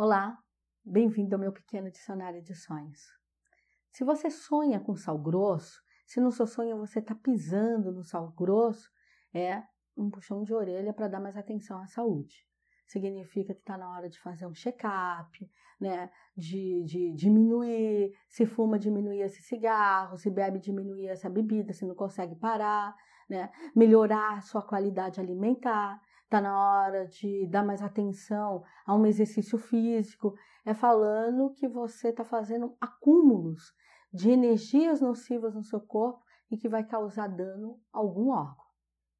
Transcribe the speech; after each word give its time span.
Olá, 0.00 0.38
bem-vindo 0.84 1.34
ao 1.34 1.40
meu 1.40 1.52
pequeno 1.52 1.90
dicionário 1.90 2.40
de 2.40 2.54
sonhos. 2.54 3.00
Se 3.90 4.04
você 4.04 4.30
sonha 4.30 4.78
com 4.78 4.94
sal 4.94 5.18
grosso, 5.18 5.82
se 6.06 6.20
no 6.20 6.30
seu 6.30 6.46
sonho 6.46 6.78
você 6.78 7.00
está 7.00 7.16
pisando 7.16 7.90
no 7.90 8.04
sal 8.04 8.30
grosso, 8.30 8.88
é 9.34 9.60
um 9.96 10.08
puxão 10.08 10.44
de 10.44 10.54
orelha 10.54 10.92
para 10.92 11.08
dar 11.08 11.18
mais 11.18 11.36
atenção 11.36 11.82
à 11.82 11.86
saúde. 11.88 12.46
Significa 12.86 13.52
que 13.52 13.58
está 13.58 13.76
na 13.76 13.90
hora 13.90 14.08
de 14.08 14.20
fazer 14.20 14.46
um 14.46 14.54
check-up, 14.54 15.50
né? 15.80 16.08
De, 16.36 16.84
de 16.84 17.12
diminuir, 17.14 18.16
se 18.28 18.46
fuma, 18.46 18.78
diminuir 18.78 19.22
esse 19.22 19.42
cigarro, 19.42 20.16
se 20.16 20.30
bebe, 20.30 20.60
diminuir 20.60 21.08
essa 21.08 21.28
bebida, 21.28 21.72
se 21.72 21.84
não 21.84 21.96
consegue 21.96 22.36
parar, 22.36 22.94
né? 23.28 23.50
Melhorar 23.74 24.38
a 24.38 24.42
sua 24.42 24.62
qualidade 24.62 25.20
alimentar 25.20 26.00
está 26.28 26.42
na 26.42 26.58
hora 26.58 27.06
de 27.06 27.46
dar 27.46 27.64
mais 27.64 27.82
atenção 27.82 28.62
a 28.84 28.94
um 28.94 29.06
exercício 29.06 29.56
físico, 29.58 30.34
é 30.64 30.74
falando 30.74 31.50
que 31.54 31.66
você 31.66 32.10
está 32.10 32.22
fazendo 32.22 32.76
acúmulos 32.78 33.72
de 34.12 34.30
energias 34.30 35.00
nocivas 35.00 35.54
no 35.54 35.64
seu 35.64 35.80
corpo 35.80 36.22
e 36.50 36.56
que 36.58 36.68
vai 36.68 36.84
causar 36.84 37.28
dano 37.28 37.80
a 37.90 37.98
algum 37.98 38.28
órgão. 38.28 38.66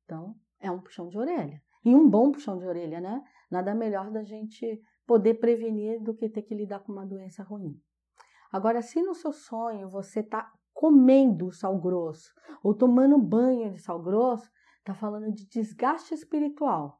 Então, 0.05 0.37
é 0.61 0.71
um 0.71 0.81
puxão 0.81 1.09
de 1.09 1.19
orelha. 1.19 1.63
E 1.83 1.95
um 1.95 2.09
bom 2.09 2.31
puxão 2.31 2.59
de 2.59 2.67
orelha, 2.67 3.01
né? 3.01 3.25
Nada 3.51 3.75
melhor 3.75 4.11
da 4.11 4.23
gente 4.23 4.81
poder 5.07 5.35
prevenir 5.35 6.03
do 6.03 6.15
que 6.15 6.29
ter 6.29 6.43
que 6.43 6.55
lidar 6.55 6.81
com 6.81 6.93
uma 6.93 7.07
doença 7.07 7.43
ruim. 7.43 7.81
Agora, 8.53 8.83
se 8.83 9.01
no 9.03 9.15
seu 9.15 9.33
sonho 9.33 9.89
você 9.89 10.21
está 10.21 10.53
comendo 10.75 11.51
sal 11.53 11.79
grosso 11.79 12.35
ou 12.63 12.75
tomando 12.75 13.17
banho 13.19 13.73
de 13.73 13.79
sal 13.79 14.01
grosso, 14.03 14.51
está 14.89 14.95
falando 14.95 15.31
de 15.31 15.47
desgaste 15.47 16.15
espiritual, 16.15 16.99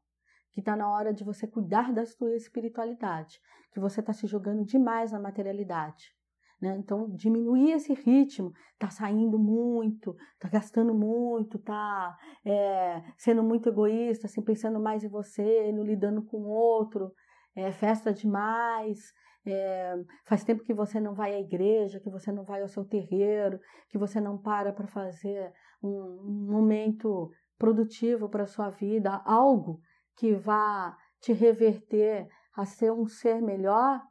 que 0.53 0.61
está 0.61 0.77
na 0.77 0.91
hora 0.91 1.13
de 1.15 1.25
você 1.25 1.47
cuidar 1.47 1.91
da 1.91 2.05
sua 2.05 2.37
espiritualidade, 2.37 3.41
que 3.73 3.81
você 3.81 4.01
está 4.01 4.13
se 4.13 4.27
jogando 4.27 4.63
demais 4.63 5.13
na 5.13 5.19
materialidade. 5.19 6.15
Né? 6.61 6.77
Então, 6.77 7.09
diminuir 7.09 7.73
esse 7.73 7.95
ritmo, 7.95 8.53
tá 8.79 8.91
saindo 8.91 9.39
muito, 9.39 10.15
tá 10.39 10.49
gastando 10.51 10.93
muito, 10.93 11.59
tá 11.59 12.15
é, 12.45 13.03
sendo 13.17 13.43
muito 13.43 13.71
egoísta, 13.71 14.27
assim, 14.27 14.43
pensando 14.43 14.79
mais 14.79 15.03
em 15.03 15.09
você, 15.09 15.73
não 15.73 15.83
lidando 15.83 16.23
com 16.23 16.37
o 16.39 16.49
outro, 16.49 17.11
é, 17.57 17.73
festa 17.73 18.13
demais, 18.13 19.15
é, 19.47 19.95
faz 20.27 20.45
tempo 20.45 20.63
que 20.63 20.75
você 20.75 21.01
não 21.01 21.15
vai 21.15 21.35
à 21.35 21.41
igreja, 21.41 22.01
que 22.01 22.11
você 22.11 22.31
não 22.31 22.45
vai 22.45 22.61
ao 22.61 22.69
seu 22.69 22.85
terreiro, 22.85 23.59
que 23.89 23.97
você 23.97 24.21
não 24.21 24.37
para 24.37 24.75
para 24.75 24.89
fazer 24.89 25.53
um, 25.83 25.89
um 25.89 26.51
momento 26.51 27.31
produtivo 27.59 28.29
para 28.29 28.45
a 28.45 28.49
sua 28.49 28.71
vida, 28.71 29.17
algo 29.25 29.81
que 30.17 30.35
vá 30.35 30.97
te 31.21 31.33
reverter 31.33 32.29
a 32.57 32.65
ser 32.65 32.93
um 32.93 33.07
ser 33.07 33.43
melhor, 33.43 34.03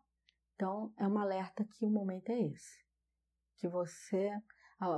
então 0.56 0.94
é 0.98 1.08
um 1.08 1.18
alerta 1.18 1.64
que 1.66 1.86
o 1.86 1.90
momento 1.90 2.30
é 2.30 2.40
esse. 2.40 2.78
Que 3.58 3.68
você, 3.68 4.32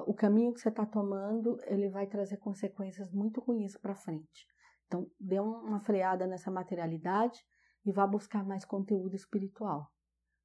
o 0.06 0.14
caminho 0.14 0.54
que 0.54 0.60
você 0.60 0.70
está 0.70 0.86
tomando, 0.86 1.58
ele 1.66 1.90
vai 1.90 2.08
trazer 2.08 2.38
consequências 2.38 3.12
muito 3.12 3.40
ruins 3.40 3.78
para 3.78 3.96
frente. 3.96 4.48
Então, 4.86 5.10
dê 5.20 5.40
uma 5.40 5.80
freada 5.80 6.26
nessa 6.26 6.50
materialidade 6.50 7.40
e 7.86 7.92
vá 7.92 8.08
buscar 8.08 8.44
mais 8.44 8.66
conteúdo 8.66 9.16
espiritual. 9.16 9.92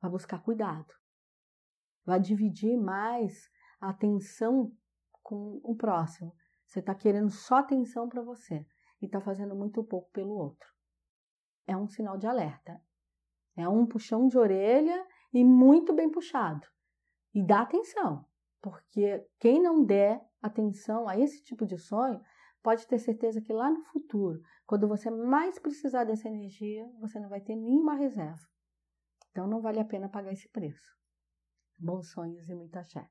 Vá 0.01 0.09
buscar 0.09 0.43
cuidado. 0.43 0.93
Vá 2.05 2.19
dividir 2.19 2.77
mais 2.77 3.49
a 3.81 3.91
atenção 3.91 4.71
com 5.23 5.61
o 5.65 5.75
próximo. 5.75 6.35
Você 6.75 6.81
está 6.81 6.93
querendo 6.93 7.31
só 7.31 7.59
atenção 7.59 8.09
para 8.09 8.21
você 8.21 8.67
e 9.01 9.07
está 9.07 9.21
fazendo 9.21 9.55
muito 9.55 9.85
pouco 9.85 10.11
pelo 10.11 10.35
outro. 10.35 10.69
É 11.69 11.77
um 11.77 11.87
sinal 11.87 12.19
de 12.19 12.27
alerta. 12.27 12.83
É 13.57 13.69
um 13.69 13.87
puxão 13.87 14.27
de 14.27 14.37
orelha 14.37 15.07
e 15.33 15.45
muito 15.45 15.95
bem 15.95 16.11
puxado. 16.11 16.67
E 17.33 17.47
dá 17.47 17.61
atenção, 17.61 18.27
porque 18.61 19.25
quem 19.39 19.63
não 19.63 19.85
der 19.85 20.21
atenção 20.43 21.07
a 21.07 21.17
esse 21.17 21.45
tipo 21.45 21.65
de 21.65 21.79
sonho 21.79 22.21
pode 22.61 22.89
ter 22.89 22.99
certeza 22.99 23.41
que 23.41 23.53
lá 23.53 23.71
no 23.71 23.85
futuro, 23.85 24.43
quando 24.67 24.89
você 24.89 25.09
mais 25.13 25.61
precisar 25.61 26.03
dessa 26.03 26.27
energia, 26.27 26.91
você 26.99 27.21
não 27.21 27.29
vai 27.29 27.41
ter 27.41 27.55
nenhuma 27.55 27.95
reserva. 27.95 28.49
Então 29.31 29.47
não 29.47 29.61
vale 29.61 29.79
a 29.79 29.85
pena 29.85 30.09
pagar 30.09 30.33
esse 30.33 30.49
preço. 30.49 30.93
Bons 31.79 32.11
sonhos 32.11 32.49
e 32.49 32.55
muita 32.57 32.83
fé. 32.83 33.09